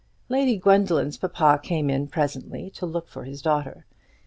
Lady 0.29 0.57
Gwendoline's 0.57 1.17
papa 1.19 1.59
came 1.61 1.87
in 1.87 2.07
presently 2.07 2.71
to 2.71 2.87
look 2.87 3.07
for 3.07 3.23
his 3.25 3.39
daughter. 3.39 3.85